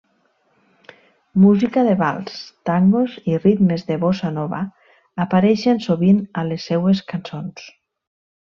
[1.43, 2.39] Música de vals,
[2.71, 4.63] tangos i ritmes de Bossa-Nova
[5.27, 7.71] apareixen sovint a les seues cançons.